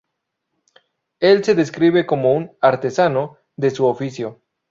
Él 1.19 1.43
se 1.43 1.53
describe 1.53 2.07
como 2.07 2.33
un 2.33 2.57
"artesano" 2.59 3.37
de 3.55 3.69
su 3.69 3.85
oficio. 3.85 4.41